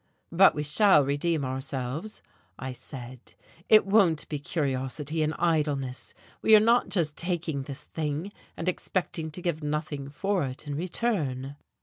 [0.31, 2.23] "But we shall redeem ourselves,"
[2.57, 3.35] I said.
[3.69, 6.15] "It won't be curiosity and idleness.
[6.41, 10.73] We are not just taking this thing, and expecting to give nothing for it in
[10.73, 11.55] return."